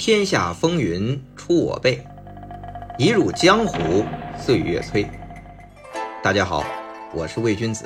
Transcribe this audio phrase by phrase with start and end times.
[0.00, 2.02] 天下风云出我辈，
[2.96, 4.02] 一入江湖
[4.38, 5.06] 岁月催。
[6.22, 6.64] 大家好，
[7.12, 7.84] 我是魏君子，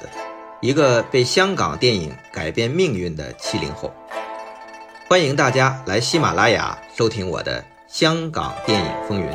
[0.61, 3.92] 一个被香港电影改变命运的七零后。
[5.08, 9.26] 欢迎大家来喜马拉雅收听我的《香港电影风云》。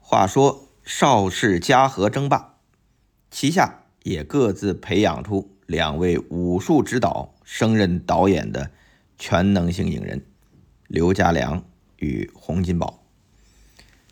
[0.00, 2.54] 话说邵氏嘉禾争霸，
[3.30, 3.83] 旗下。
[4.04, 8.70] 也各自培养出两位武术指导升任导演的
[9.18, 10.22] 全能型影人，
[10.88, 11.64] 刘家良
[11.96, 13.02] 与洪金宝。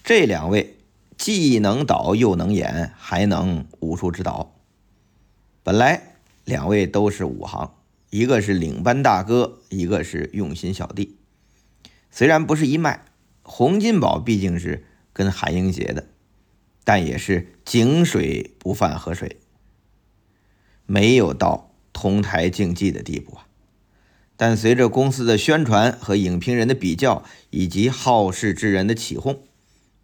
[0.02, 0.78] 这两位
[1.18, 4.54] 既能导又能演，还能武术指导。
[5.62, 6.14] 本来
[6.46, 7.74] 两位都是武行，
[8.08, 11.18] 一个是领班大哥，一个是用心小弟。
[12.10, 13.04] 虽然不是一脉，
[13.42, 16.06] 洪金宝毕竟是跟韩英杰的，
[16.82, 19.36] 但也是井水不犯河水。
[20.86, 23.46] 没有到同台竞技的地步啊！
[24.36, 29.40] 但随着公司的宣传和影评人的比较，以及好事之人的起哄，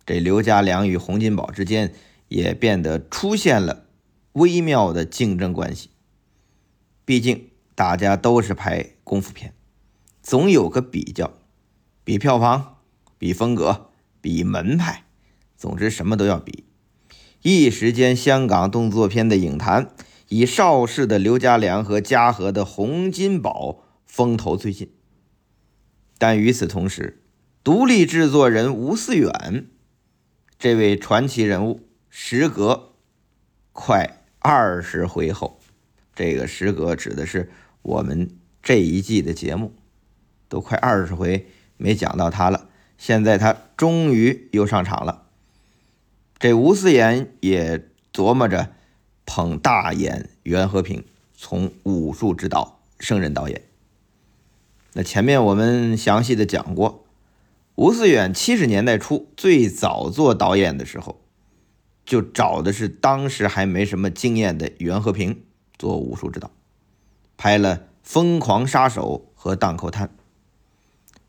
[0.06, 1.92] 这刘家良与洪金宝之间
[2.28, 3.84] 也变得出现了
[4.34, 5.90] 微妙的竞争关系。
[7.04, 9.54] 毕竟大家都是拍功夫片，
[10.22, 11.32] 总有个比较，
[12.04, 12.76] 比票房，
[13.18, 15.04] 比风格，比门派，
[15.56, 16.64] 总之什么都要比。
[17.42, 19.90] 一时间，香港动作片的影坛。
[20.28, 24.90] 以邵氏的刘家良和嘉禾的洪金宝风头最劲，
[26.18, 27.22] 但与此同时，
[27.64, 29.66] 独立制作人吴思远
[30.58, 32.92] 这位传奇人物，时隔
[33.72, 35.58] 快二十回后，
[36.14, 38.30] 这个时隔指的是我们
[38.62, 39.72] 这一季的节目，
[40.48, 41.46] 都快二十回
[41.78, 42.68] 没讲到他了，
[42.98, 45.26] 现在他终于又上场了。
[46.38, 48.74] 这吴思远也琢磨着。
[49.30, 51.04] 捧大演袁和平
[51.36, 53.62] 从武术指导升任导演。
[54.94, 57.04] 那前面我们详细的讲过，
[57.74, 61.20] 吴思远七十年代初最早做导演的时候，
[62.06, 65.44] 就找的是当时还没什么经验的袁和平
[65.78, 66.50] 做武术指导，
[67.36, 70.08] 拍了《疯狂杀手》和《档口滩》。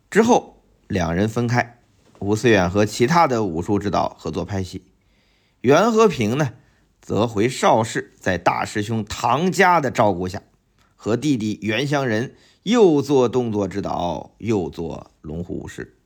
[0.09, 1.81] 之后两人分开，
[2.19, 4.85] 吴思远和其他的武术指导合作拍戏，
[5.59, 6.53] 袁和平呢？
[7.09, 10.43] 则回邵氏，在大师兄唐家的照顾下，
[10.95, 15.97] 和弟弟袁湘仁又做动作指导，又做龙虎武师。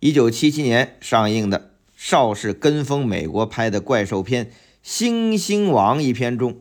[0.00, 4.46] 一九七七年上映的邵氏跟风美国拍的怪兽片
[4.82, 6.60] 《猩猩王》一片中，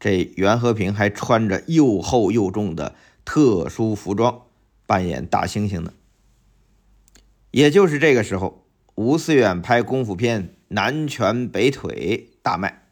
[0.00, 2.94] 这袁和平还穿着又厚又重的
[3.26, 4.44] 特殊服装
[4.86, 5.92] 扮演大猩猩呢。
[7.50, 12.30] 也就是这个时候，吴思远拍功夫片《南拳北腿》。
[12.46, 12.84] 大卖，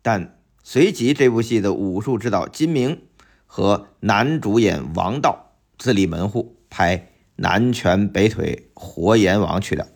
[0.00, 3.02] 但随即这部戏的武术指导金明
[3.44, 9.88] 和男主演王道自立门户，拍南拳北腿活阎王去了。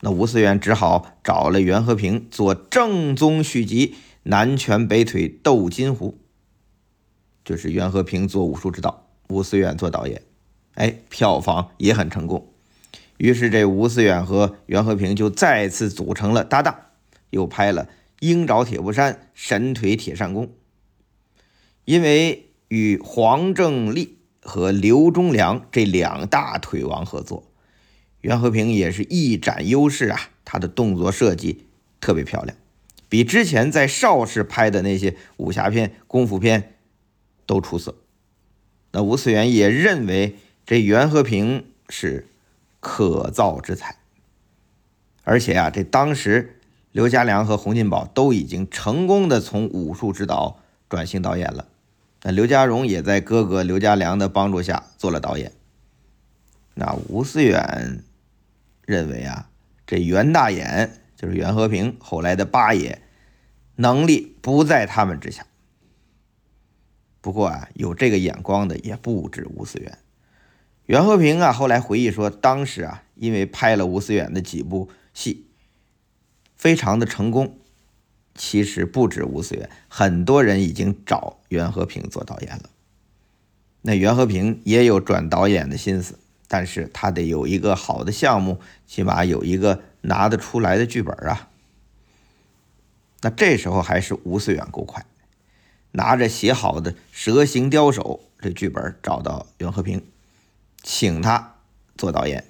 [0.00, 3.88] 那吴思远只好找了袁和平做正宗续集
[4.22, 6.12] 《南拳北腿斗金狐》，
[7.44, 10.22] 就是袁和平做武术指导，吴思远做导演。
[10.76, 12.50] 哎，票房也很成功。
[13.18, 16.74] 于是这吴思远和袁和平就再次组成了搭档。
[17.30, 17.84] 又拍了
[18.20, 20.46] 《鹰爪铁布衫》《神腿铁扇功》，
[21.84, 27.50] 因为与黄正利和刘忠良这两大腿王合作，
[28.20, 30.30] 袁和平也是一展优势啊！
[30.44, 31.66] 他的动作设计
[32.00, 32.56] 特别漂亮，
[33.08, 36.76] 比之前在邵氏拍的那些武侠片、功夫片
[37.44, 37.96] 都出色。
[38.92, 42.28] 那吴思远也认为这袁和平是
[42.80, 43.98] 可造之才，
[45.24, 46.55] 而且啊，这当时。
[46.96, 51.68] 刘家良和洪金宝都已经成功的从武术指导转型导演了，
[52.22, 55.52] 那刘家荣也在哥哥刘家良的帮助下做了导演。
[56.72, 58.02] 那吴思远
[58.86, 59.50] 认为啊，
[59.86, 63.02] 这袁大眼就是袁和平后来的八爷，
[63.74, 65.44] 能力不在他们之下。
[67.20, 69.98] 不过啊，有这个眼光的也不止吴思远。
[70.86, 75.45] 袁和平啊，后来回忆说，当时啊，因为拍了吴思远的几部戏。
[76.56, 77.58] 非常的成功，
[78.34, 82.70] 其实不止吴思远，很多人已经找袁和平做导演了。
[83.82, 86.18] 那袁和平也有转导演的心思，
[86.48, 91.48] 但是他得有一个好的项目，起码有一个拿得出来的剧本啊。
[93.20, 95.06] 那这时候还是吴思远够快，
[95.92, 100.04] 拿着写好的《蛇形刁手》这剧本找到袁和平，
[100.82, 101.54] 请他
[101.96, 102.44] 做导演。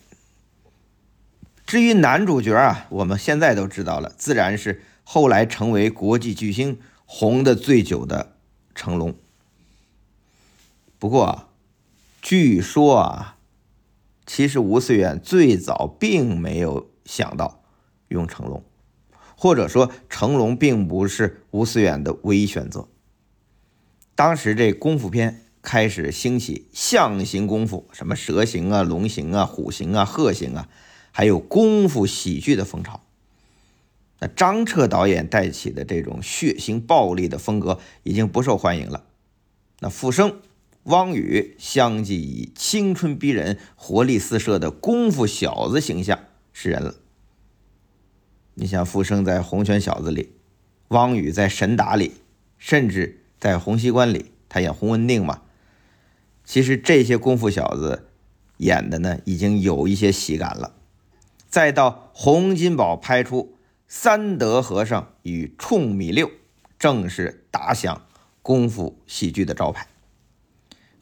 [1.66, 8.36] 至于男主角啊，我们现在都知道了，自然是后来成为国际巨星红的最久的
[8.72, 9.16] 成龙。
[11.00, 11.48] 不过，
[12.22, 13.36] 据说啊，
[14.24, 17.64] 其实吴思远最早并没有想到
[18.08, 18.62] 用成龙，
[19.36, 22.86] 或者说成龙并不是吴思远的唯一选择。
[24.14, 30.68] 当时这功夫片开始兴起，象形功夫，什么蛇形啊、龙形啊、虎形啊、鹤形啊，
[31.16, 33.00] 还有功夫喜剧的风潮。
[34.18, 39.06] 那张彻导演带起的这种血腥暴力的风格已经不受欢迎了。
[39.80, 40.42] 那傅声、
[40.82, 46.20] 汪宇相继以青春逼人、活力四射的功夫小子形象
[46.52, 46.96] 示人了。
[48.52, 50.34] 你像傅声在《洪拳小子》里，
[50.88, 52.12] 汪宇在《神打》里，
[52.58, 55.40] 甚至在《洪熙官》里，他演洪文定嘛。
[56.44, 58.08] 其实这些功夫小子
[58.58, 60.74] 演的呢，已经有一些喜感了。
[61.56, 63.56] 再到洪金宝拍出。
[63.88, 66.30] 三德和尚与冲米六
[66.78, 68.02] 正是打响
[68.42, 69.88] 功夫喜剧的招牌。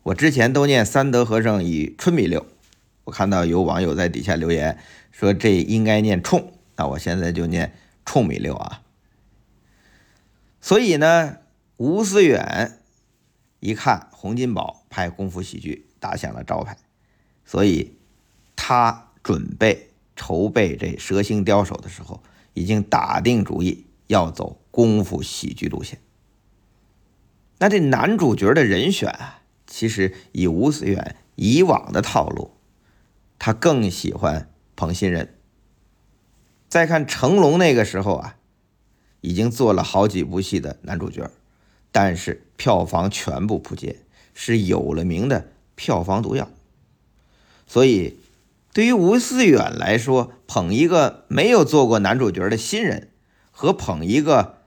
[0.04, 2.46] 我之前都念三德和尚与春米六，
[3.02, 4.78] 我看到有网友在底下留言
[5.10, 7.74] 说这应该念冲，那我现在就念
[8.04, 8.82] 冲米六啊。
[10.60, 11.38] 所以呢，
[11.78, 12.78] 吴思远
[13.58, 16.76] 一看洪金宝拍功夫喜剧打响了招牌，
[17.44, 17.96] 所以
[18.54, 22.22] 他准备筹备这蛇形刁手的时候。
[22.56, 25.98] 已经打定主意要走功夫喜剧路线。
[27.58, 32.52] 那这男主角的人选啊，其实以吴思远以往的套路，
[33.40, 35.36] 他更喜欢捧新人。
[36.68, 38.36] 再看成龙那个时候啊，
[39.20, 41.28] 已经做了好几部戏的男主角，
[41.90, 43.96] 但是票房全部扑街，
[44.32, 46.48] 是有了名的票房毒药。
[47.66, 48.20] 所以。
[48.74, 53.12] 对于吴思远来说，捧一个没有做过男主角的新人，
[53.52, 54.62] 和捧一个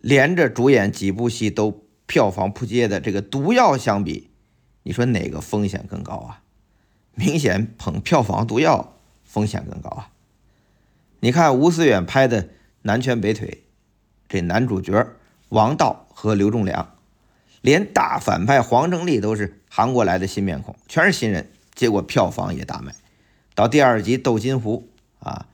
[0.00, 4.30] 连着主演几部戏都票房扑街的这个毒药相比，
[4.82, 6.42] 你说哪个风险更高啊？
[7.14, 10.10] 明显捧票房毒药风险更高啊！
[11.20, 12.42] 你看吴思远拍的
[12.82, 13.48] 《南拳北腿》，
[14.28, 15.06] 这男主角
[15.50, 16.96] 王道和刘仲良，
[17.60, 22.92] 连大反派黄正利都是韩国来的新面孔，全是新人，结果票房也大卖。
[23.60, 25.44] 到第二集斗金湖啊，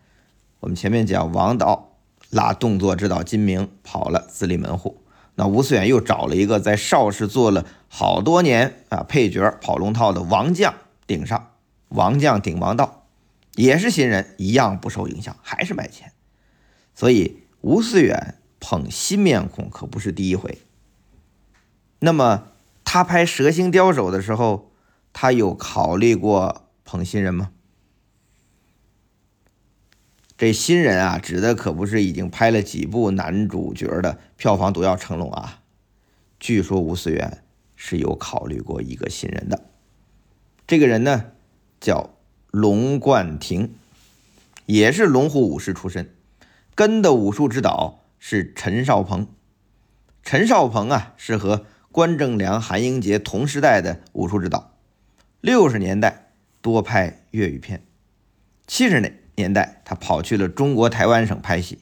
[0.61, 1.97] 我们前面讲王导
[2.31, 5.03] 拉动作指导金明跑了自立门户，
[5.35, 10.73] 那吴思远又找了一个在邵氏做了好多年啊配角跑龙套的王将
[11.09, 11.51] 顶上，
[11.89, 13.09] 王将顶王道
[13.57, 16.13] 也是新人，一样不受影响，还是卖钱。
[16.95, 20.59] 所以吴思远捧新面孔可不是第一回。
[21.99, 22.45] 那么
[22.85, 24.71] 他拍《蛇形刁手》的时候，
[25.13, 27.51] 他有考虑过捧新人吗？
[30.39, 35.63] 这新人啊，指的可不是已经拍了几部男主角的票房毒药成龙啊。
[36.39, 37.43] 据说吴思远
[37.75, 39.65] 是有考虑过一个新人的，
[40.67, 41.33] 这个人呢
[41.81, 42.11] 叫
[42.51, 43.75] 龙冠廷，
[44.67, 46.11] 也是龙虎武师出身，
[46.75, 49.27] 跟的武术指导是陈少鹏。
[50.23, 54.75] 陈少鹏啊，是和关正良、韩英杰同时代的武术指导，
[55.41, 57.83] 六十年代多拍粤语片，
[58.67, 59.26] 七十年。
[59.37, 61.79] 年代，他跑去了中国台湾省拍戏，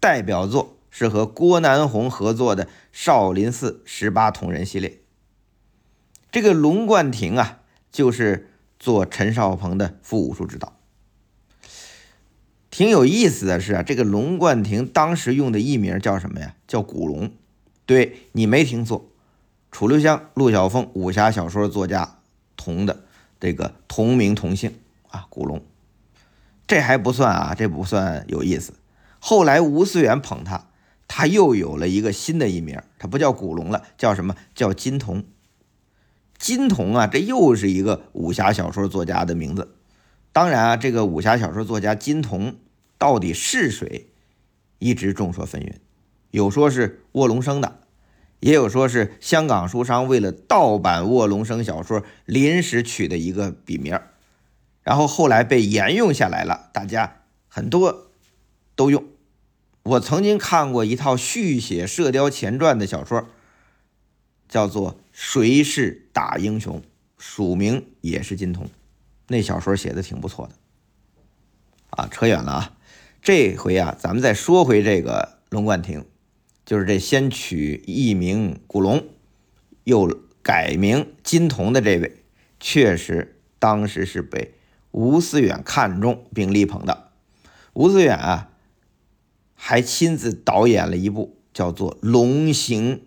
[0.00, 5.00] 代表作是和郭南红合作的《少林寺十八铜人》系列。
[6.30, 10.74] 这个龙冠廷啊，就是做陈少鹏的副武术指导。
[12.70, 16.54] 挺有意思的是啊，这个龙冠廷当时用的艺名叫什么呀？
[16.66, 17.32] 叫古龙。
[17.86, 19.08] 对你没听错，
[19.70, 22.18] 楚留香、陆小凤武侠小说作家
[22.56, 23.04] 同的
[23.40, 24.74] 这个同名同姓
[25.08, 25.64] 啊，古龙。
[26.66, 28.74] 这还不算啊，这不算有意思。
[29.18, 30.68] 后来吴思远捧他，
[31.08, 35.24] 他又有了一个新的艺名，他不叫古龙了，叫什么叫金童？
[36.38, 39.74] 金童啊，这又是一个武侠小说作家的名字。
[40.32, 42.56] 当然啊，这个武侠小说作家金童
[42.98, 44.08] 到底是谁，
[44.78, 45.74] 一直众说纷纭。
[46.30, 47.78] 有说是卧龙生的，
[48.40, 53.98] 也有说是香港书商为了盗版卧龙生小说临时取的一个笔名。
[54.86, 58.06] 然后后来被沿用下来了，大家很多
[58.76, 59.04] 都用。
[59.82, 63.26] 我曾经看过一套续写《射雕前传》的小说，
[64.48, 66.80] 叫做《谁是大英雄》，
[67.18, 68.70] 署名也是金童。
[69.26, 70.54] 那小说写的挺不错的。
[71.90, 72.76] 啊，扯远了啊！
[73.20, 76.04] 这回啊，咱们再说回这个龙冠亭，
[76.64, 79.04] 就是这先取艺名古龙，
[79.82, 80.06] 又
[80.44, 82.22] 改名金童的这位，
[82.60, 84.52] 确实当时是被。
[84.96, 87.10] 吴思远看中并力捧的，
[87.74, 88.48] 吴思远啊，
[89.54, 93.02] 还亲自导演了一部叫做龙行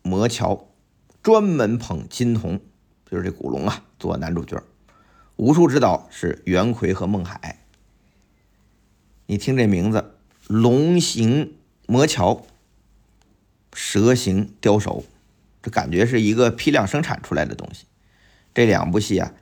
[0.00, 0.70] 魔桥，
[1.22, 2.60] 专门捧金童，
[3.10, 4.62] 就是这古龙啊做男主角。
[5.36, 7.60] 武术指导是袁奎和孟海。
[9.26, 10.14] 你听这名字，
[10.46, 12.46] 龙行魔桥，
[13.74, 15.04] 蛇形刁手，
[15.62, 17.84] 这感觉是一个批量生产出来的东西。
[18.54, 19.34] 这两部戏啊，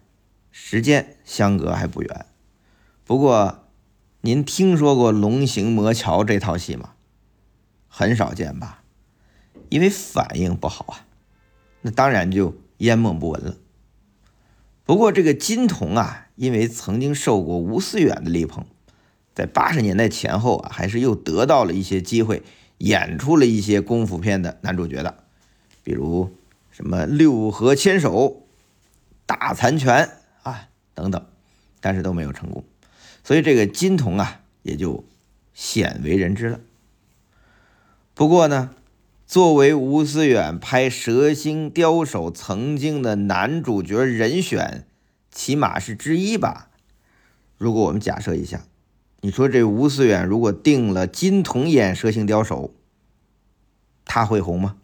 [0.52, 2.26] 时间相隔还不远。
[3.04, 3.64] 不过，
[4.20, 6.90] 您听说过《龙行魔桥》这套戏吗？
[7.88, 8.82] 很少见吧，
[9.70, 11.06] 因为反应不好啊，
[11.80, 13.56] 那当然就烟梦不闻了。
[14.84, 18.64] 不过这个金童啊，因为曾经受过吴思远的力捧，
[19.34, 22.42] 在八十年代前后啊，还是又得到了一些机会，
[22.78, 25.24] 演出了一些功夫片的男主角的，
[25.82, 26.34] 比如
[26.70, 28.46] 什么六合千手、
[29.26, 30.10] 大残拳
[30.94, 31.26] 等等，
[31.80, 32.64] 但是都没有成功，
[33.24, 35.04] 所以这个金童啊，也就
[35.54, 36.60] 鲜为人知了。
[38.14, 38.74] 不过呢，
[39.26, 44.86] 作为吴思远拍《蛇星刁手》曾经的男主角人选，
[45.30, 46.68] 起码是之一吧。
[47.56, 48.64] 如果我们假设一下，
[49.22, 52.68] 你说这吴思远如果定了金童演《蛇形刁手》，
[54.04, 54.76] 他会红吗？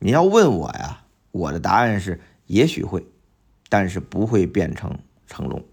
[0.00, 3.06] 你要问我呀，我的答案是也许会，
[3.76, 5.64] 但是不会变成成龙，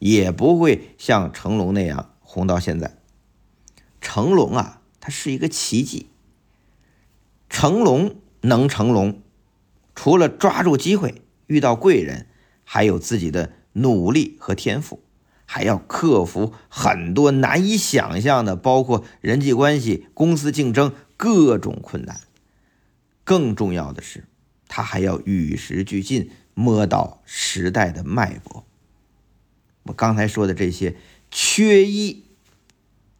[0.00, 2.98] 也不会像成龙那样红到现在。
[4.02, 4.82] 成龙啊。
[5.00, 6.10] 他是一个奇迹。
[7.48, 9.22] 成龙能成龙，
[9.94, 12.26] 除了抓住机会、遇到贵人，
[12.64, 15.02] 还有自己的努力和天赋，
[15.46, 22.20] 还要克服很多难以想象的，包括人际关系、公司竞争各种困难。
[23.24, 24.24] 更重要的是，
[24.68, 28.66] 他还要与时俱进，摸到时代的脉搏。
[29.84, 30.96] 我刚才说的这些，
[31.30, 32.24] 缺一。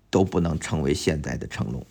[0.09, 1.85] 都不能成为现在的成龙。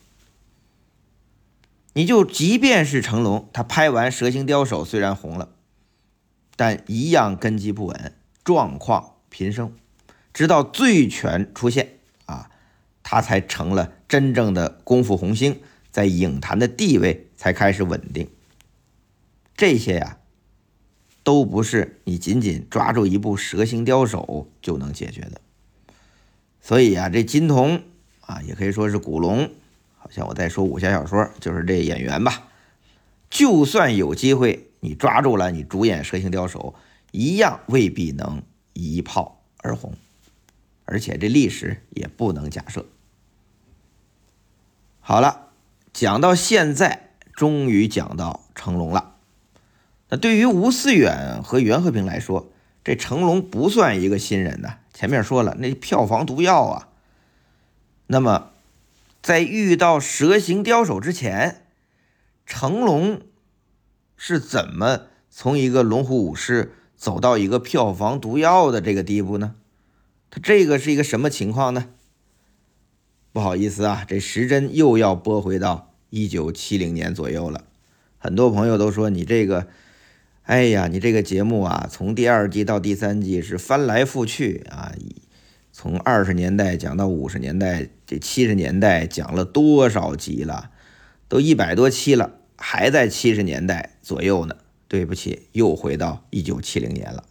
[1.93, 5.49] 你就即便是成龙，他拍完《蛇形刁手》虽然红了，
[6.55, 9.75] 但一样根基不稳，状况频生，
[10.33, 12.49] 直到《醉拳》出现啊，
[13.03, 15.61] 他才成了真正的功夫红星，
[15.91, 18.27] 在影坛的地位才开始稳定。
[19.55, 20.17] 这些呀，
[21.25, 25.41] 都不是你仅仅抓住一部《蛇形刁手》就能解决的。
[26.61, 27.83] 所以啊，这金童。
[28.27, 29.51] 啊，也可以说是古龙，
[29.99, 32.49] 好像我在说武侠小说，就是这演员吧。
[33.29, 36.73] 就算有机会，你抓住了，你主演《蛇形刁手》，
[37.11, 38.41] 一样未必能
[38.73, 39.93] 一炮而红，
[40.85, 42.87] 而且这历史也不能假设。
[45.01, 45.49] 好了，
[45.93, 49.14] 讲到现在，终于讲到成龙了。
[50.09, 52.51] 那对于吴思远和袁和平来说，
[52.83, 54.77] 这成龙不算一个新人呐。
[54.93, 56.89] 前面说了，那票房毒药啊。
[58.07, 58.51] 那么，
[59.21, 61.65] 在遇到蛇形刁手之前，
[62.45, 63.21] 成龙
[64.15, 69.55] 是怎么从一个龙虎武士走到一个票房毒药的这个地步呢？
[70.29, 71.87] 他这个是一个什么情况呢？
[73.33, 77.65] 不好意思啊，这时针又要拨回到一九七零年左右了。
[78.17, 79.67] 很多朋友都说你这个，
[80.45, 84.93] 哎呀，你这个节目啊，从第二季到第三季是翻来覆去啊。
[85.71, 90.69] 从二十年代讲到五十年代，这七十年代讲了多少集了？
[91.27, 94.55] 都一百多期了，还在七十年代左右呢。
[94.87, 97.23] 对不起，又回到一九七零年了。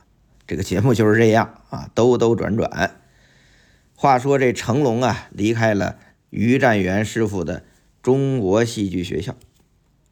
[0.45, 2.97] 这个节目就是这样啊，兜兜转转。
[3.95, 5.99] 话说这成龙啊，离开了
[6.31, 7.63] 于占元师傅的
[8.03, 9.37] 中国戏剧学校，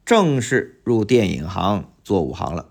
[0.05, 2.69] 正式入电影行做武行了。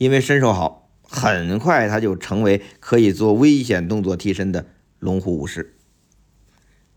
[0.00, 0.88] 因为身手好。
[1.02, 4.64] 很快，他就成为可以做危险动作替身的
[4.98, 5.76] 龙虎武士。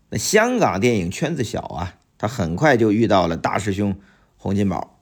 [0.08, 3.98] 那香港电影圈子小啊，他很快就遇到了大师兄
[4.36, 5.00] 洪金宝。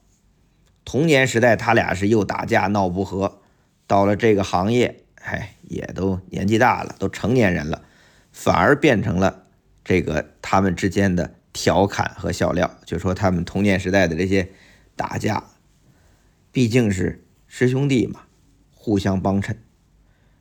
[0.83, 3.39] 童年时代，他俩是又打架闹不和。
[3.85, 7.83] 到了这个行业，哎，也都年纪大了，都成年人了，
[8.31, 9.43] 反而变成了
[9.85, 12.79] 这个他们之间的调侃和笑料。
[12.83, 14.49] 就说他们童年时代的这些
[14.95, 15.43] 打架，
[16.51, 17.23] 毕竟是
[17.55, 18.21] 师兄弟嘛。
[18.71, 19.63] 互相帮衬，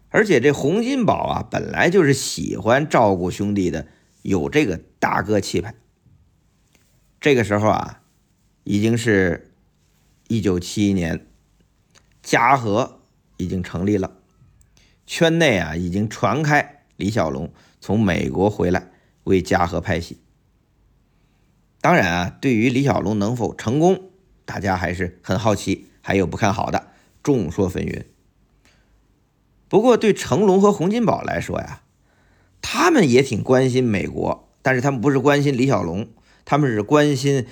[0.09, 3.87] 而且这洪金宝啊，本来就是喜欢照顾兄弟的，
[4.23, 5.75] 有这个大哥气派。
[7.21, 8.01] 这个时候啊，
[8.65, 9.53] 已经是
[10.27, 11.27] 一九七一年，
[12.23, 13.01] 嘉禾
[13.37, 14.17] 已经成立了，
[15.07, 18.91] 圈内啊已经传开李小龙从美国回来
[19.25, 20.19] 为嘉禾拍戏。
[21.83, 24.11] 当然啊，对于李小龙能否成功，
[24.45, 26.89] 大家还是很好奇，还有不看好的，
[27.23, 28.05] 众说纷纭。
[29.69, 31.83] 不过，对成龙和洪金宝来说呀，
[32.61, 36.09] 他们也挺关心美国，但是他们不是关心李小龙，
[36.45, 37.47] 他们是关心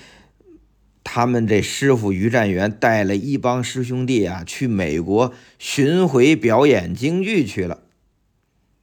[1.03, 7.81] 他们这师傅于占元带了一帮师兄弟啊去美国巡回表演京剧去了。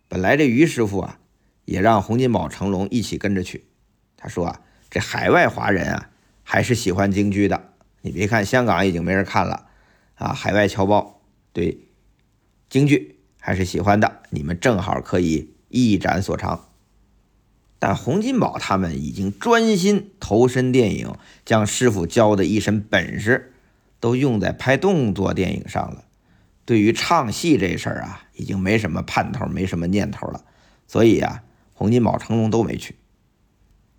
[0.09, 1.19] 本来这于师傅啊
[1.65, 3.65] 也让洪金宝、成龙一起跟着去。
[4.17, 6.09] 他说啊，这海外华人啊
[6.41, 7.73] 还是喜欢京剧的。
[8.01, 9.66] 你别看香港已经没人看了
[10.17, 11.21] 啊，海外侨胞
[11.53, 11.79] 对
[12.69, 14.21] 京剧还是喜欢的。
[14.29, 16.65] 你们正好可以一展所长。
[17.79, 21.13] 但洪金宝他们已经专心投身电影，
[21.45, 23.53] 将师傅教的一身本事
[23.99, 26.03] 都用在拍动作电影上了。
[26.65, 30.43] 对于唱戏这事儿啊，已经没什么盼头，没什么念头了。
[30.87, 31.43] 所以啊，
[31.73, 32.95] 洪金宝、成龙都没去。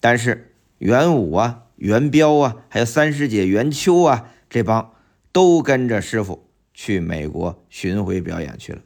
[0.01, 4.93] 但是袁武啊、袁彪啊，还有三师姐袁秋啊，这帮
[5.33, 8.83] 都跟着师傅去美国巡回表演去了。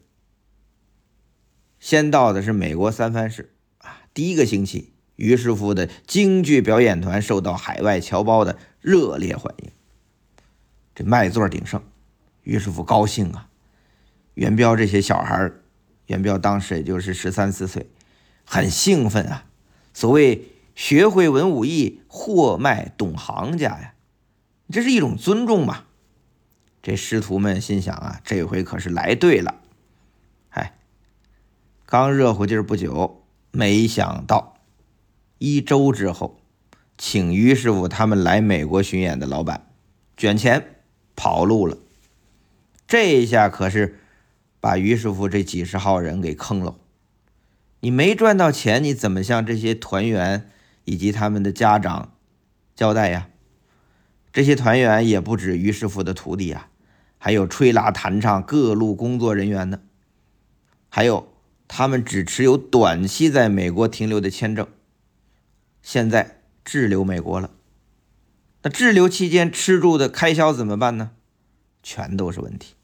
[1.79, 4.03] 先到的是美国三藩市啊。
[4.15, 9.71] 第一个星期，于师傅的京剧表演团受到海外侨胞的热烈欢迎，
[10.95, 11.83] 这卖座鼎盛，
[12.43, 13.49] 于师傅高兴啊。
[14.35, 15.51] 元彪这些小孩
[16.07, 17.91] 元彪当时也就是十三四岁，
[18.45, 19.47] 很兴奋啊。
[19.93, 23.95] 所谓学会文武艺，货卖懂行家呀，
[24.71, 25.85] 这是一种尊重嘛。
[26.83, 29.55] 这师徒们心想啊，这回可是来对了。
[30.51, 30.75] 哎，
[31.87, 33.25] 刚热乎劲儿不久。
[33.55, 34.57] 没想到，
[35.37, 36.41] 一周之后，
[36.97, 39.71] 请于师傅他们来美国巡演的老板
[40.17, 40.77] 卷钱
[41.15, 41.77] 跑路了。
[42.87, 43.99] 这一下可是
[44.59, 46.77] 把于师傅这几十号人给坑了。
[47.81, 50.51] 你没赚到钱，你怎么向这些团员
[50.85, 52.15] 以及他们的家长
[52.75, 53.29] 交代呀？
[54.33, 56.71] 这些团员也不止于师傅的徒弟呀，
[57.25, 59.79] 还有吹拉弹唱各路工作人员呢，
[60.89, 61.29] 还有。
[61.69, 64.67] 他们只持有短期在美国停留的签证，
[65.81, 67.51] 现在滞留美国了。
[68.63, 71.13] 那滞留期间吃住的开销怎么办呢？
[71.83, 72.75] 全都是问题。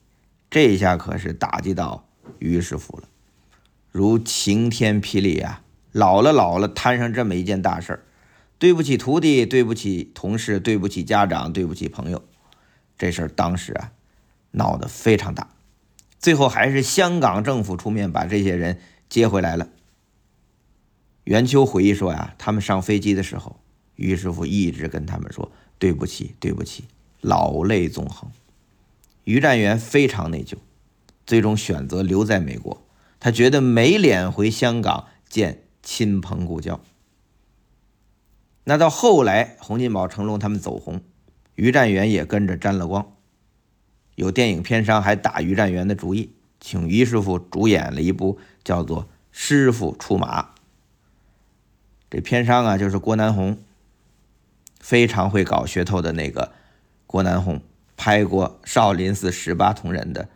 [0.49, 3.09] 这下可是打击到于师傅了，
[3.91, 5.63] 如晴天霹雳啊！
[5.93, 8.05] 老了老了，摊上这么一件大事儿，
[8.59, 12.25] 对不起徒弟，对不起同事，对不起家长，对不起朋友。
[12.97, 13.93] 这事儿当时啊，
[14.53, 15.55] 闹得非常大。
[16.19, 19.69] 最后还是香港政府出面把这些人接回来了。
[21.25, 23.61] 袁秋回忆说呀，他们上飞机的时候，
[23.97, 26.85] 于师傅一直跟他们说对不起，对不起，
[27.21, 28.31] 老泪纵横。
[29.25, 30.55] 于占元非常内疚，
[31.27, 32.83] 最终选择留在美国，
[33.21, 36.81] 他觉得没脸回香港见亲朋故交。
[38.65, 41.03] 那到后来，洪金宝、成龙他们走红，
[41.55, 43.13] 于占元也跟着沾了光。
[44.19, 50.43] 有电影片商还打于占元的主意，请于师傅主演了一部叫做《师傅出马》。
[52.11, 53.63] 这片商啊，就是郭南红，
[54.81, 56.53] 非常会搞噱头的那个
[57.07, 57.63] 郭南红，
[57.97, 60.29] 拍过《少林寺十八铜人》的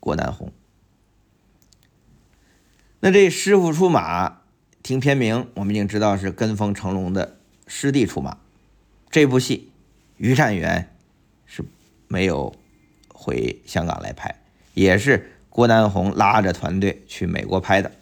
[0.00, 0.50] 郭南红。
[3.00, 4.30] 那这《师傅出马》，
[4.82, 8.38] 听片名，我们已经知道是跟风成龙的师弟出马。
[9.10, 9.70] 这部戏，
[10.16, 10.88] 于占元。
[12.08, 12.54] 没有
[13.08, 14.42] 回香港来拍，
[14.74, 17.92] 也是郭南红拉着团队去美国拍的，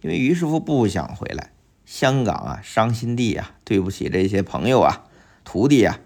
[0.00, 1.52] 因为于师傅不想回来，
[1.84, 5.04] 香港啊，伤心地啊，对不起这些朋友啊，
[5.44, 6.00] 徒弟啊，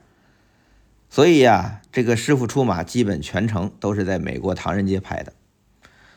[1.09, 5.33] 所以呀，这个师傅出马基本全程都是在美国唐人街拍的。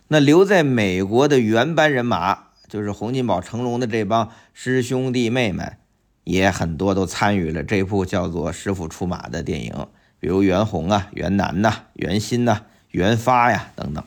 [0.08, 5.78] 那留在美国的原班人马，就是洪金宝、成龙的这帮师兄弟妹们，
[6.24, 9.88] 也很多都参与了这部叫做《师傅出马》的电影。
[10.20, 14.04] 比如袁弘啊、袁楠呐、袁鑫呐、袁发呀等等，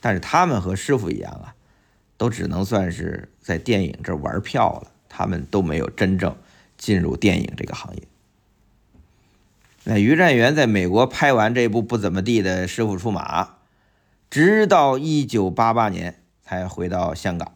[0.00, 1.54] 但是他们和师傅一样啊，
[2.16, 6.36] 都只能算是在电影这玩票了，他们都没有真正
[6.78, 8.02] 进入电影这个行业。
[9.84, 13.44] 那于占元在美国拍完这部不怎么地的《师傅出马》，
[14.30, 17.52] 直到一九八八年才回到香港，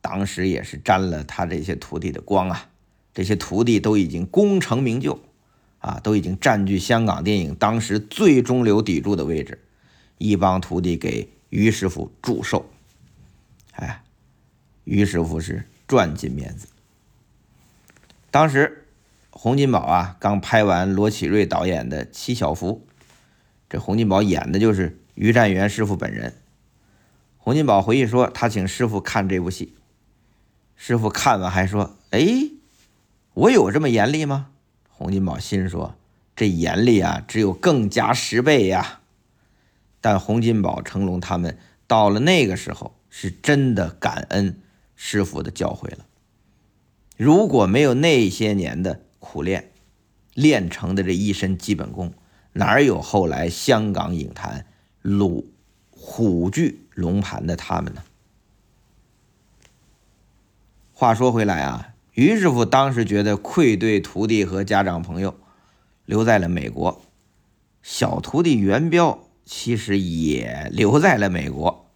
[0.00, 2.68] 当时也是沾了他这些徒弟的光啊，
[3.12, 5.20] 这些徒弟都已经功成名就。
[5.80, 9.58] 啊，都已经占据香港电影当时最中流砥柱的位置，
[10.18, 12.70] 一帮徒弟给于师傅祝寿，
[13.72, 14.02] 哎，
[14.84, 16.68] 于师傅是赚尽面子。
[18.30, 18.86] 当时
[19.30, 22.86] 洪金宝啊，刚拍完罗启瑞导演的《七小福》，
[23.68, 26.34] 这洪金宝演的就是于占元师傅本人。
[27.38, 29.74] 洪金宝回忆说，他请师傅看这部戏，
[30.76, 32.50] 师傅看完还说：“哎，
[33.32, 34.48] 我有这么严厉吗？”
[35.00, 35.94] 洪金宝心说
[36.36, 39.00] ：“这严厉啊，只有更加十倍呀。”
[40.02, 44.60] 但洪金宝、成龙他们到了那个时候，是真的感恩
[44.96, 46.04] 师傅的教诲了。
[47.16, 49.72] 如果没有那些年的苦练，
[50.34, 52.12] 练成的这一身基本功，
[52.52, 54.66] 哪有后来香港影坛
[55.00, 55.50] 鲁
[55.90, 58.02] 虎踞龙盘的他们呢？
[60.92, 65.38] 话说回来啊，于师傅当时觉得愧对徒弟和家长朋友，
[66.04, 67.00] 留在了美国。
[67.82, 71.86] 小徒弟元彪其实也留在了美国。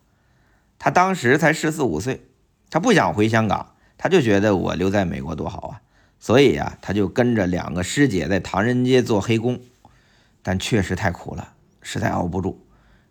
[0.78, 2.22] 他当时才十四五岁，
[2.70, 5.82] 他不想回香港，他就觉得我留在美国多好啊。
[6.18, 9.60] 所以啊，他就跟着两个师姐在唐人街做黑工，
[10.42, 12.66] 但确实太苦了，实在熬不住，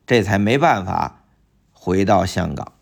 [0.07, 1.23] 这才没办法
[1.73, 2.73] 回到香港，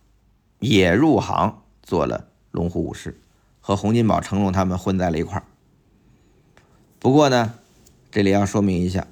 [0.59, 2.29] 也入行做了。
[2.51, 3.20] 龙虎武师
[3.61, 5.43] 和洪金宝、成龙他们混在了一块儿。
[6.97, 7.53] 不过呢，
[8.09, 9.07] 这里要说明一下，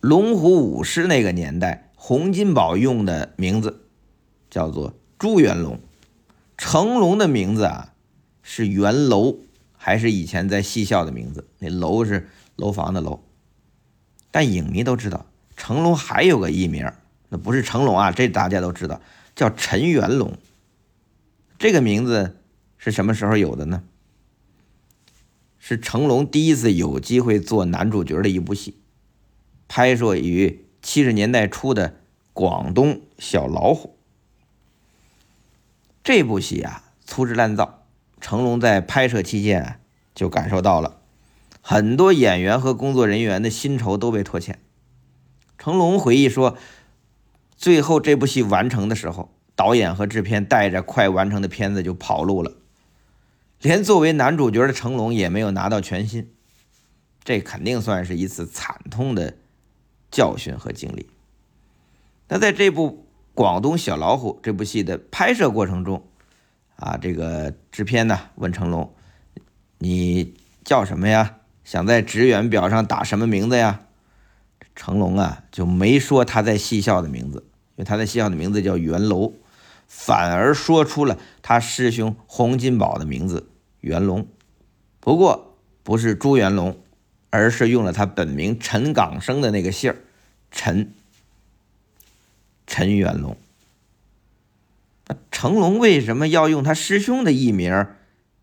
[0.00, 3.86] 龙虎武师那个年代，洪金宝用的名字
[4.50, 5.78] 叫做朱元龙，
[6.58, 7.94] 成龙的名字啊
[8.42, 9.36] 是元楼，
[9.76, 11.46] 还是以前在戏校的名字？
[11.60, 13.22] 那楼是楼房的楼。
[14.32, 16.90] 但影迷都知道，成龙还有个艺名，
[17.28, 19.00] 那不是成龙啊，这大家都知道，
[19.36, 20.36] 叫陈元龙。
[21.56, 22.38] 这个名字。
[22.84, 23.84] 是什么时候有的呢？
[25.64, 28.78] 是成龙第一次有机会做男主角的一部戏，
[29.68, 31.90] 拍摄于七十年代初的
[32.32, 33.90] 《广东小老虎》。
[36.02, 37.84] 这部戏啊，粗制滥造。
[38.20, 39.78] 成龙在拍摄期间啊，
[40.16, 40.98] 就感受到了
[41.60, 44.58] 很多演员和工作人员的薪酬都被拖欠。
[45.58, 46.58] 成龙回忆说，
[47.56, 52.50] 最后这部戏完成的时候，导演和制片带着快完成的片子就跑路了。
[53.62, 56.28] 连作为男主角的成龙也没有拿到全薪，
[57.22, 59.36] 这肯定算是一次惨痛的
[60.10, 61.08] 教训和经历。
[62.26, 62.90] 那在这部
[63.34, 66.04] 《广东小老虎》这部戏的拍摄过程中，
[66.74, 68.92] 啊，这个制片呢问成龙
[69.78, 71.36] ：“你叫什么呀？
[71.62, 73.82] 想在职员表上打什么名字呀？”
[74.74, 77.44] 成龙啊就没说他在戏校的名字，
[77.76, 79.34] 因为他在戏校的名字叫袁楼，
[79.86, 83.50] 反而说出了他师兄洪金宝的名字。
[83.82, 84.26] 元龙，
[84.98, 86.80] 不过不是朱元龙，
[87.30, 89.96] 而是用了他本名陈港生的那个姓儿，
[90.50, 90.92] 陈
[92.66, 93.36] 陈元龙。
[95.08, 97.88] 那成龙为什么要用他师兄的艺名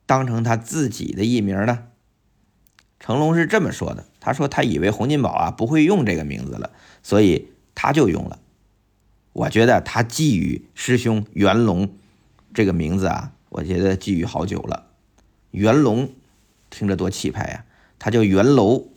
[0.05, 1.85] 当成他自己的艺名呢？
[2.99, 6.71] 成龙是这么说的：“他说他以为洪金宝啊不会用这个名字了，
[7.01, 8.39] 所以他就用了。
[9.31, 11.95] 我觉得他寄予师兄元龙
[12.53, 14.87] 这个名字啊，我觉得寄予好久了。”
[15.51, 16.09] 元龙，
[16.69, 17.65] 听着多气派呀！
[17.97, 18.87] 他叫元楼，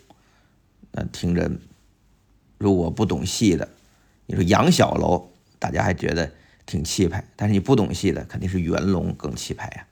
[0.91, 1.51] 那听着，
[2.59, 3.69] 如果不懂戏的，
[4.27, 6.31] 你说杨小楼，大家还觉得
[6.67, 9.87] 挺气派，但是你不懂戏的，肯定是元龙更气派呀。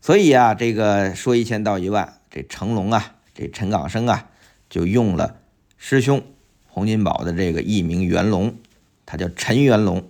[0.00, 4.28] 所以啊，这个说一千道一万，这成龙啊，这陈港生啊，
[4.68, 5.38] 就用了
[5.76, 6.22] 师兄
[6.68, 8.56] 洪金宝的这个艺名元龙，
[9.06, 10.04] 他叫陈元龙。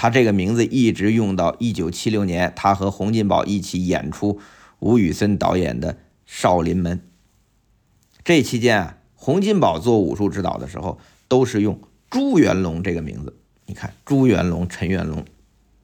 [0.00, 4.38] 他这个名字一直用到一九七六年，他和洪金宝一起演出
[4.78, 6.98] 吴宇森导演的《少林门》。
[8.22, 13.36] 这期间啊，洪金宝做武术指导的时候，都是用朱元龙这个名字。
[13.66, 15.24] 你看，朱元龙、陈元龙，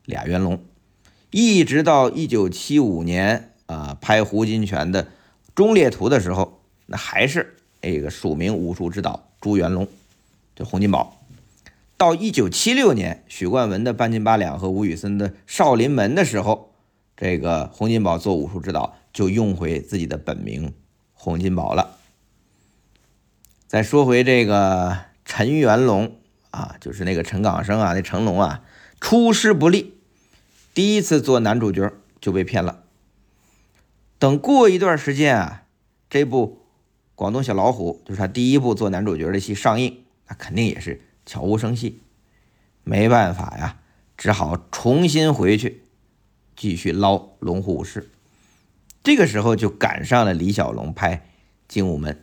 [0.05, 0.63] 俩元龙。
[1.33, 5.03] 一直到一九七五年啊，拍胡金铨的
[5.57, 9.89] 《忠烈图》的时候，那还是那个署名武术指导朱元龙，
[10.55, 11.14] 就洪金宝。
[11.97, 16.75] 到一九七六年，许冠文的半斤八两和吴宇森的少林门的时候，
[17.17, 20.75] 这个洪金宝做武术指导就用回自己的本名
[21.13, 21.97] 洪金宝了。
[23.67, 26.17] 再说回这个陈元龙
[26.51, 28.65] 啊，就是那个陈港生啊，那成龙啊，
[29.01, 29.95] 出师不利，
[30.75, 32.83] 第一次做男主角就被骗了。
[34.19, 35.63] 等过一段时间啊，
[36.11, 36.63] 这部
[37.15, 41.01] 《广东小老虎》就是他第一部做男主角的戏上映，那肯定也是。
[41.27, 42.03] 悄无声息，
[42.83, 43.79] 没办法呀，
[44.17, 45.85] 只好重新回去
[46.57, 48.03] 继续捞《龙虎武士》。
[49.03, 51.17] 这个时候就赶上了李小龙拍
[51.69, 52.15] 《精武门》。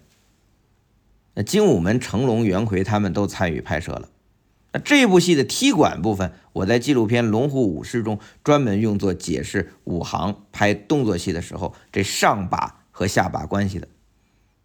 [1.34, 4.10] 那《精武门》成龙、袁奎他们都参与拍摄了。
[4.74, 13.88] 那这部戏的踢馆部分，我在纪录片《龙虎武士》中专门用作解释武行拍动作戏的时候，这上把和下把关系的。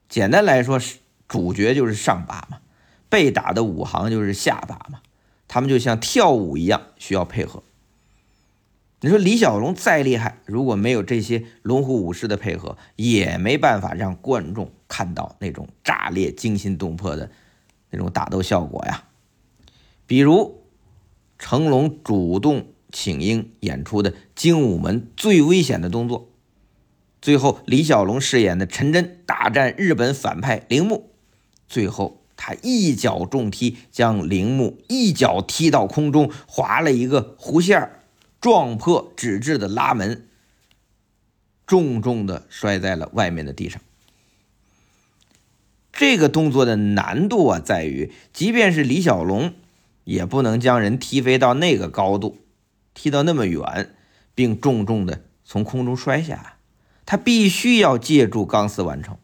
[0.08, 2.58] 简单来说，是主角就是上把嘛。
[3.08, 5.00] 被打的武行就是下把嘛，
[5.48, 7.62] 他们就像跳舞一样需要配合。
[9.00, 17.30] 你说李小龙再厉害，如果没有这些龙虎武师的配合，也没办法让观众看到那种炸裂、惊心动魄的
[17.90, 19.04] 那种打斗效果呀。
[20.06, 20.62] 比如
[21.38, 26.30] 成龙主动请缨演出的《精武门》最危险的动作，
[27.20, 31.10] 最后，李小龙饰演的陈真大战日本反派铃木，
[31.68, 37.90] 最后他一脚重踢，将铃木一脚踢到空中，划了一个弧线，
[38.40, 40.26] 撞破纸质的拉门，
[41.66, 43.80] 重重的摔在了外面的地上。
[45.92, 49.54] 这个动作的难度啊，在于即便是李小龙，
[50.04, 52.36] 也不能将人踢飞到那个高度，
[52.92, 53.94] 踢到那么远，
[54.34, 56.58] 并重重的从空中摔下。
[57.06, 59.16] 他必须要借助钢丝完成。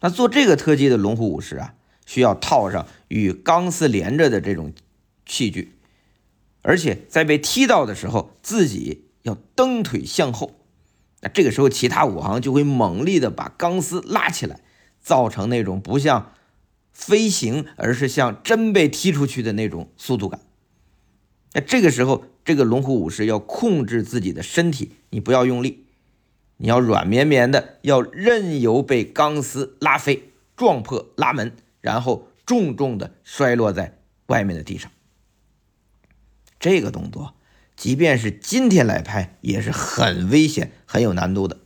[0.00, 1.74] 那做这个特技的龙虎武士啊，
[2.06, 4.72] 需要套上与钢丝连着的这种
[5.26, 5.72] 器具，
[6.62, 10.54] 而且在被踢到的时候，自己要蹬腿向后。
[11.20, 14.60] 那这个时候，其他武行就会猛力的把钢丝拉起来，
[15.00, 16.32] 造成那种不像
[16.92, 20.40] 飞行，而是像真被踢出去的那种速度感。
[21.54, 25.86] 那这个时候，这个龙虎武士要控制自己的身体，你不要用力。
[26.58, 31.52] 你要软绵绵的，要任由被钢丝拉飞、撞破拉门，
[31.86, 33.96] 然后重重的摔落在
[34.26, 34.90] 外面的地上。
[36.58, 37.34] 这个动作，
[37.76, 41.58] 即便是今天来拍，也是很危险、很有难度的。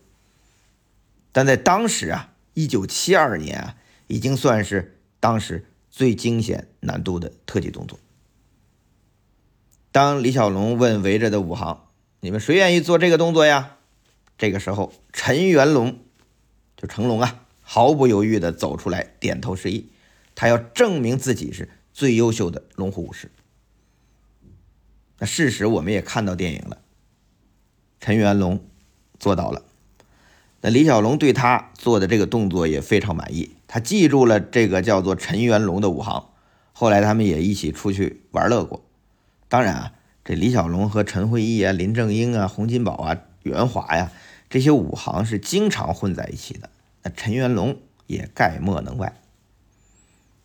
[1.33, 3.77] 但在当时啊，一九七二年啊，
[4.09, 7.99] 已经算是当时最惊险难度的特技动作。
[9.91, 11.87] 当李小龙问围着的武行
[12.21, 13.79] ：“你们谁愿意做这个动作呀？”
[14.37, 15.99] 这个时候，陈元龙
[16.77, 19.89] 就成龙啊，毫不犹豫的走出来，点头示意。
[20.41, 23.31] 他要证明自己是最优秀的龙虎武士。
[25.19, 26.79] 那事实我们也看到电影了，
[28.01, 28.65] 陈元龙
[29.19, 29.63] 做到了。
[30.63, 36.31] 那李小龙对他做的这个动作也非常满意，他记住了这个叫做陈元龙的武行。
[36.73, 38.83] 后来他们也一起出去玩乐过。
[39.47, 39.93] 当然啊，
[40.25, 44.11] 这李小龙和陈慧义啊、林正英啊、洪金宝啊、袁华呀。
[44.49, 46.71] 这些武行是经常混在一起的，
[47.03, 47.77] 那陈元龙
[48.07, 49.20] 也概莫能外。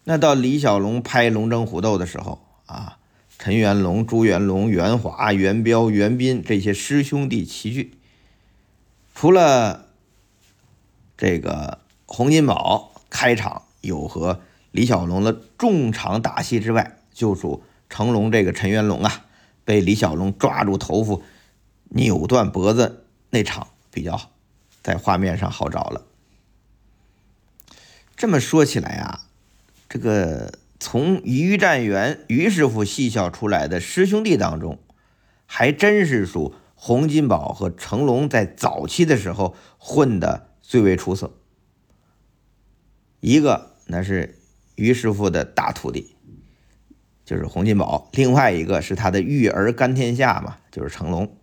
[0.06, 3.00] 那到李小龙拍《龙争虎斗》的时候啊，
[3.38, 7.98] 陈元龙、朱元龙、袁华、袁彪、袁斌这些师兄弟齐聚，
[9.14, 9.88] 除了
[11.18, 14.40] 这个洪金宝开场有和
[14.72, 19.26] 李小龙的重场打戏之外，就属成龙这个陈元龙啊，
[19.64, 21.20] 被李小龙抓住头发
[21.90, 23.68] 扭断脖子那场。
[23.92, 24.30] 比较好，
[24.84, 26.06] 在画面上好找了。
[28.18, 29.25] 这么说起来啊，
[29.88, 34.80] 这个从于占元于师傅戏校出来的师兄弟当中，
[35.46, 41.32] 还真是属洪金宝和成龙在早期的时候混的最为出色。
[43.20, 44.38] 一个那是
[44.76, 46.16] 于师傅的大徒弟，
[47.24, 51.38] 就是洪金宝；另外一个是他的育儿干天下嘛，就是成龙。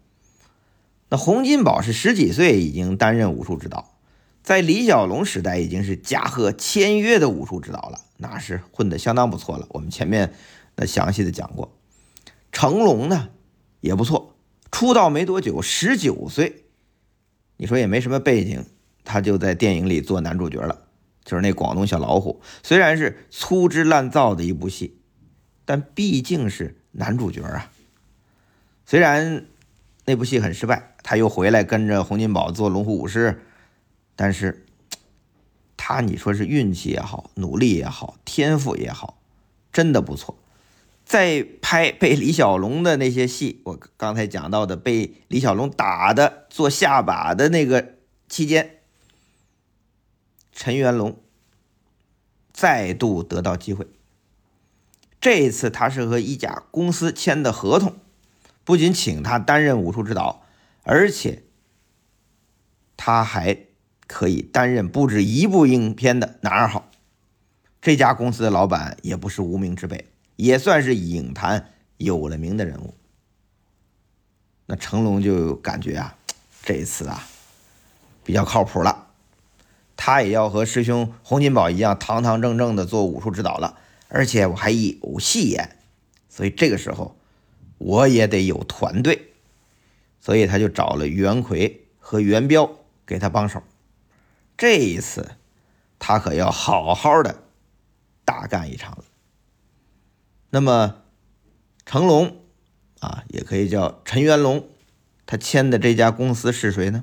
[1.08, 3.96] 那洪金宝是十几岁已经担任武术指导，
[4.42, 9.66] 在李小龙时代已经是嘉禾签约的武术指导了，那是混得相当不错了。
[9.68, 10.32] 我们前面
[10.76, 11.76] 那详细的讲过，
[12.50, 13.28] 成龙呢
[13.80, 14.34] 也不错，
[14.70, 16.64] 出道没多久，十九岁，
[17.58, 18.64] 你说也没什么背景，
[19.04, 20.86] 他就在电影里做男主角了，
[21.22, 22.40] 就是那广东小老虎。
[22.62, 25.00] 虽然是粗制滥造的一部戏，
[25.66, 27.70] 但毕竟是男主角啊。
[28.86, 29.44] 虽然
[30.06, 30.88] 那部戏很失败。
[31.04, 33.42] 他又回来跟着洪金宝做龙虎武师，
[34.14, 34.64] 但是，
[35.94, 39.18] 那你说是运气也好，努力也好，天赋也好，
[39.70, 40.38] 真的不错。
[41.04, 48.78] 在拍被李小龙的那些戏，我刚才讲到的被李小龙打的做下巴的那个期间，
[50.50, 51.20] 陈元龙
[52.54, 53.86] 再度得到机会。
[55.20, 57.96] 这一次他是和一家公司签的合同，
[58.64, 60.46] 不仅请他担任武术指导。
[60.84, 61.42] 而且，
[62.96, 63.66] 他还
[64.12, 66.90] 可以担任不止一部影片的男二号。
[67.80, 70.04] 这家公司的老板也不是无名之辈，
[70.36, 72.94] 也算是影坛有了名的人物。
[74.66, 76.14] 那成龙就感觉啊，
[76.62, 77.26] 这一次啊
[78.22, 79.06] 比较靠谱了。
[79.96, 85.76] 他也要和师兄洪金宝一样堂堂正正的做武术指导了，而且我还有戏演，
[86.28, 87.16] 所以这个时候
[87.78, 89.32] 我也得有团队。
[90.20, 92.70] 所以他就找了袁奎和袁彪
[93.06, 93.62] 给他帮手。
[94.62, 95.32] 这一次，
[95.98, 97.42] 他可要好好的
[98.24, 99.04] 大干一场了。
[100.50, 101.02] 那么，
[101.84, 102.36] 成龙
[103.00, 104.68] 啊，也可以叫陈元龙，
[105.26, 107.02] 他签的这家公司是谁呢？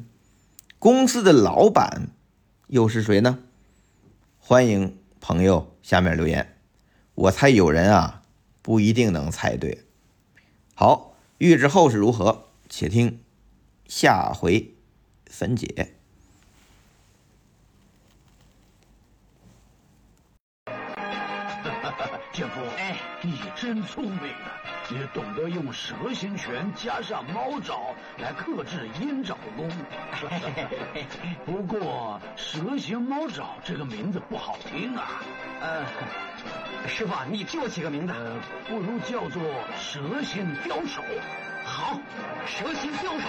[0.79, 2.11] 公司的老板
[2.67, 3.39] 又是谁呢？
[4.37, 6.55] 欢迎朋友下面留言。
[7.13, 8.23] 我猜有人啊，
[8.61, 9.85] 不一定能猜对。
[10.75, 12.47] 好，预知后事如何？
[12.69, 13.19] 且听
[13.85, 14.75] 下回
[15.25, 15.97] 分解。
[23.69, 24.49] 真聪明啊！
[24.89, 29.69] 也懂得用蛇形拳加上猫爪来克制鹰爪功。
[31.45, 35.21] 不过蛇形猫爪这个名字不好听啊。
[35.61, 35.85] 呃，
[36.87, 39.39] 师傅，你替我起个名字，呃，不如叫做
[39.77, 41.03] 蛇形刁手。
[41.63, 41.99] 好，
[42.47, 43.27] 蛇形刁手。